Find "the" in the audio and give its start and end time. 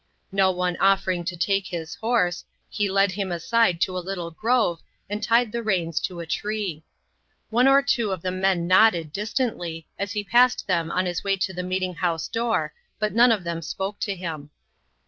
5.51-5.61, 8.23-8.31, 11.53-11.61